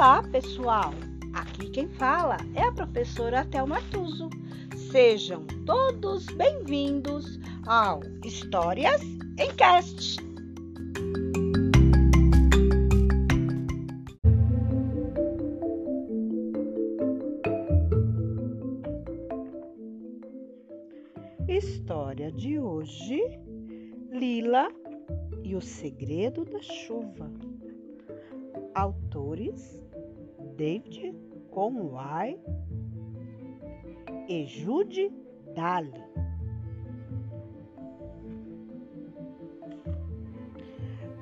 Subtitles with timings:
[0.00, 0.94] Olá, pessoal!
[1.34, 4.30] Aqui quem fala é a professora Thelma Tuso.
[4.90, 9.02] Sejam todos bem-vindos ao Histórias
[9.38, 10.16] em Cast.
[21.46, 23.20] História de hoje:
[24.10, 24.72] Lila
[25.44, 27.30] e o Segredo da Chuva.
[28.74, 29.89] Autores
[30.60, 31.16] David
[31.52, 32.38] Conway
[34.28, 35.10] e Jude
[35.54, 36.04] Daly.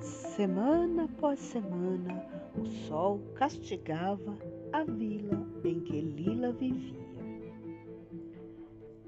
[0.01, 2.20] Semana após semana,
[2.60, 4.37] o sol castigava
[4.73, 6.98] a vila em que Lila vivia.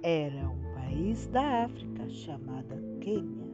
[0.00, 3.50] Era um país da África chamada Quênia.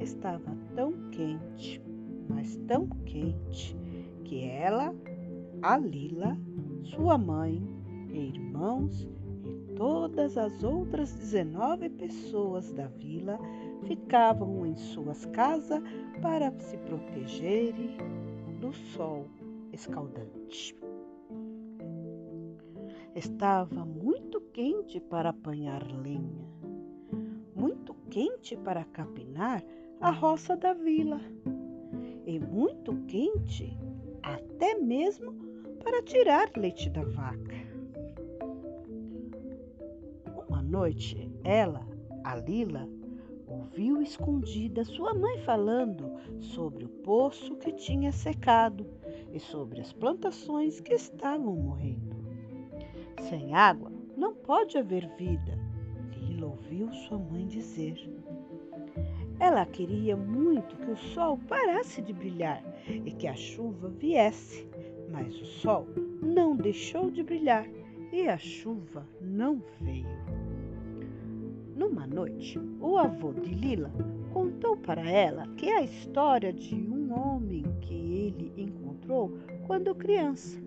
[0.00, 1.82] Estava tão quente,
[2.30, 3.76] mas tão quente,
[4.24, 4.94] que ela
[5.62, 6.38] a Lila,
[6.82, 7.62] sua mãe
[8.12, 9.08] irmãos
[9.44, 13.38] e todas as outras 19 pessoas da vila
[13.86, 15.82] ficavam em suas casas
[16.20, 17.96] para se protegerem
[18.60, 19.26] do sol
[19.72, 20.76] escaldante.
[23.14, 26.48] Estava muito quente para apanhar lenha,
[27.54, 29.64] muito quente para capinar
[30.00, 31.20] a roça da vila
[32.26, 33.76] e muito quente
[34.22, 35.47] até mesmo
[35.82, 37.56] para tirar leite da vaca.
[40.48, 41.86] Uma noite, ela,
[42.24, 42.88] a Lila,
[43.46, 48.86] ouviu escondida sua mãe falando sobre o poço que tinha secado
[49.32, 52.16] e sobre as plantações que estavam morrendo.
[53.28, 55.58] Sem água não pode haver vida,
[56.16, 57.96] Lila ouviu sua mãe dizer.
[59.40, 64.68] Ela queria muito que o sol parasse de brilhar e que a chuva viesse,
[65.10, 65.86] mas o sol
[66.22, 67.66] não deixou de brilhar
[68.12, 70.06] e a chuva não veio.
[71.76, 73.90] Numa noite, o avô de Lila
[74.32, 80.58] contou para ela que a história de um homem que ele encontrou quando criança.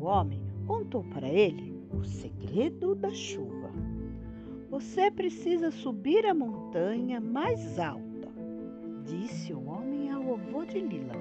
[0.00, 3.70] O homem contou para ele o segredo da chuva.
[4.70, 8.28] Você precisa subir a montanha mais alta,
[9.04, 11.14] disse o homem ao avô de Lila,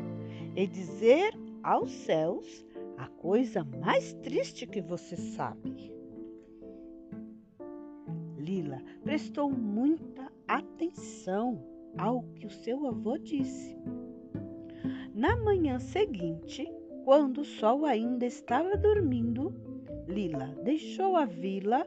[0.56, 1.34] e dizer
[1.64, 2.66] aos céus
[2.97, 5.92] a coisa mais triste que você sabe.
[8.38, 11.64] Lila prestou muita atenção
[11.98, 13.78] ao que o seu avô disse.
[15.14, 16.68] Na manhã seguinte,
[17.03, 19.53] quando o sol ainda estava dormindo,
[20.08, 21.86] Lila deixou a vila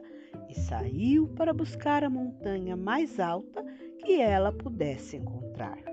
[0.49, 3.63] e saiu para buscar a montanha mais alta
[3.99, 5.92] que ela pudesse encontrar.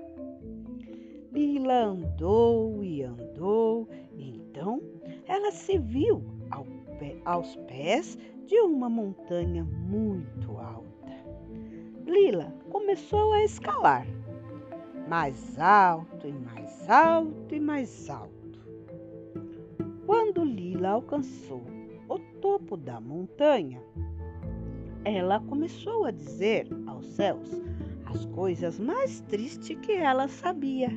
[1.31, 3.87] Lila andou e andou,
[4.17, 4.81] então
[5.25, 6.65] ela se viu ao
[6.99, 11.11] pé, aos pés de uma montanha muito alta.
[12.05, 14.05] Lila começou a escalar,
[15.07, 18.59] mais alto e mais alto e mais alto.
[20.05, 21.63] Quando Lila alcançou
[22.09, 23.81] o topo da montanha,
[25.05, 27.61] ela começou a dizer aos céus
[28.05, 30.89] as coisas mais tristes que ela sabia.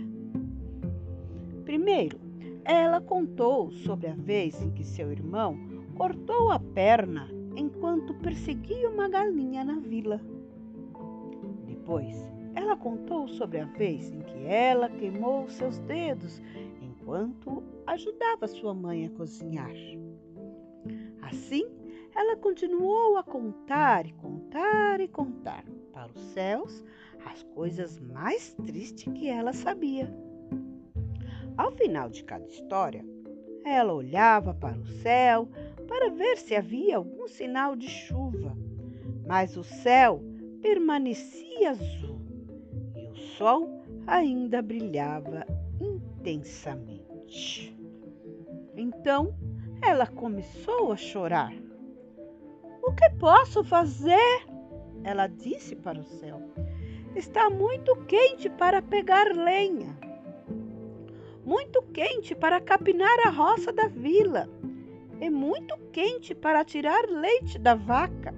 [1.84, 2.18] Primeiro,
[2.64, 5.54] ela contou sobre a vez em que seu irmão
[5.94, 10.18] cortou a perna enquanto perseguia uma galinha na vila.
[11.66, 12.16] Depois,
[12.54, 16.40] ela contou sobre a vez em que ela queimou seus dedos
[16.80, 19.74] enquanto ajudava sua mãe a cozinhar.
[21.20, 21.66] Assim,
[22.16, 26.82] ela continuou a contar e contar e contar para os céus
[27.26, 30.23] as coisas mais tristes que ela sabia.
[31.56, 33.04] Ao final de cada história,
[33.64, 35.48] ela olhava para o céu
[35.86, 38.56] para ver se havia algum sinal de chuva,
[39.24, 40.20] mas o céu
[40.60, 42.18] permanecia azul
[42.96, 43.70] e o sol
[44.04, 45.46] ainda brilhava
[45.80, 47.76] intensamente.
[48.74, 49.32] Então
[49.80, 51.54] ela começou a chorar.
[52.82, 54.44] O que posso fazer?
[55.04, 56.42] Ela disse para o céu.
[57.14, 60.03] Está muito quente para pegar lenha
[61.44, 64.48] muito quente para capinar a roça da vila
[65.20, 68.34] e muito quente para tirar leite da vaca.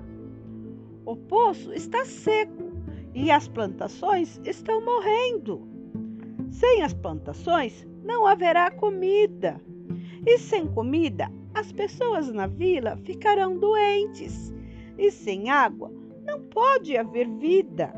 [1.05, 2.73] O poço está seco
[3.15, 5.67] e as plantações estão morrendo.
[6.51, 9.61] Sem as plantações não haverá comida.
[10.27, 14.53] E sem comida, as pessoas na vila ficarão doentes.
[14.99, 15.93] E sem água,
[16.25, 17.93] não pode haver vida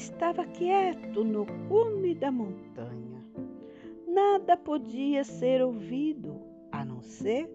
[0.00, 3.22] estava quieto no cume da montanha.
[4.08, 6.40] nada podia ser ouvido
[6.72, 7.50] a não ser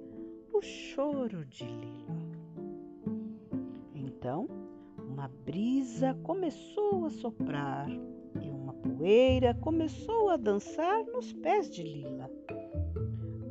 [0.53, 2.15] o choro de Lila.
[3.95, 4.47] Então,
[4.99, 12.29] uma brisa começou a soprar e uma poeira começou a dançar nos pés de Lila.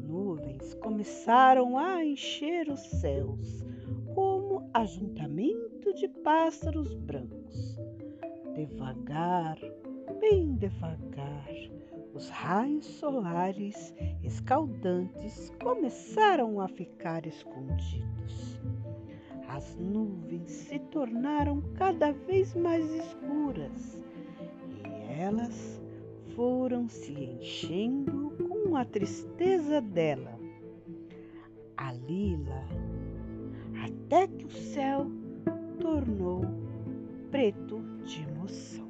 [0.06, 3.64] Nuvens começaram a encher os céus
[4.14, 7.76] como ajuntamento de pássaros brancos.
[8.54, 9.58] Devagar,
[10.20, 11.50] bem devagar,
[12.14, 13.92] os raios solares
[14.22, 18.60] escaldantes começaram a ficar escondidos.
[19.48, 24.00] As nuvens se tornaram cada vez mais escuras
[24.68, 25.82] e elas
[26.36, 30.38] foram se enchendo com a tristeza dela.
[31.76, 32.64] A lila,
[33.84, 35.10] até que o céu
[35.80, 36.63] tornou
[37.34, 38.86] preto de emoção.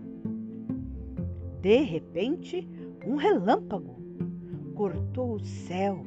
[1.62, 2.68] De repente,
[3.06, 3.96] um relâmpago
[4.74, 6.04] cortou o céu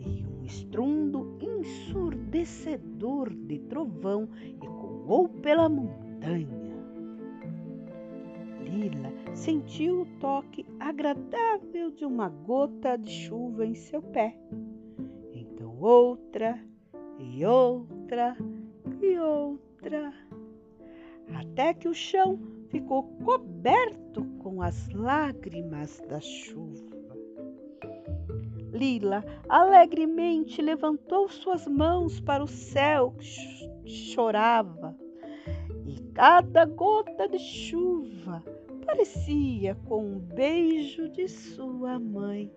[0.00, 4.26] e um estrondo ensurdecedor de trovão
[4.62, 6.48] ecoou pela montanha.
[8.62, 14.34] Lila sentiu o toque agradável de uma gota de chuva em seu pé.
[15.34, 16.58] Então outra
[17.18, 18.34] e outra
[19.02, 20.25] e outra,
[21.56, 22.38] até que o chão
[22.68, 26.94] ficou coberto com as lágrimas da chuva.
[28.70, 33.14] Lila alegremente levantou suas mãos para o céu
[33.82, 34.94] que chorava,
[35.86, 38.44] e cada gota de chuva
[38.84, 42.52] parecia com um beijo de sua mãe.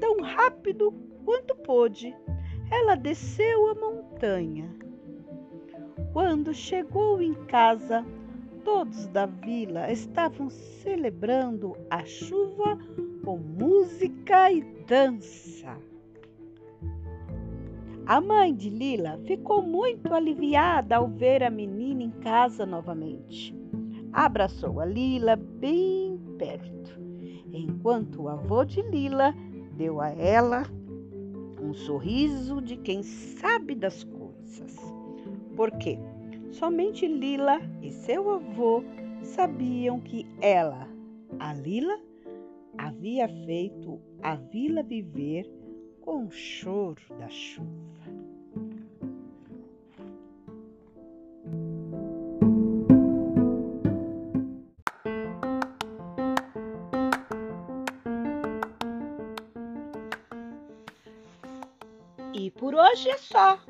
[0.00, 0.92] Tão rápido
[1.24, 2.12] quanto pôde,
[2.72, 4.89] ela desceu a montanha.
[6.12, 8.04] Quando chegou em casa,
[8.64, 12.76] todos da vila estavam celebrando a chuva
[13.24, 15.78] com música e dança.
[18.06, 23.54] A mãe de Lila ficou muito aliviada ao ver a menina em casa novamente.
[24.12, 26.98] Abraçou a Lila bem perto,
[27.52, 29.32] enquanto o avô de Lila
[29.76, 30.64] deu a ela
[31.62, 34.99] um sorriso de quem sabe das coisas.
[35.56, 35.98] Por quê?
[36.50, 38.82] Somente Lila e seu avô
[39.22, 40.88] sabiam que ela,
[41.38, 41.98] a Lila,
[42.76, 45.50] havia feito a vila viver
[46.00, 47.90] com o choro da chuva.
[62.32, 63.60] E por hoje é só.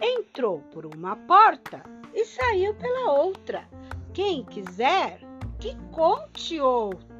[0.00, 1.82] Entrou por uma porta
[2.14, 3.68] e saiu pela outra.
[4.12, 5.20] Quem quiser,
[5.58, 7.13] que conte outra.